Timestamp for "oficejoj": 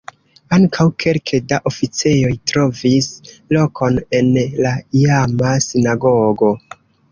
1.71-2.31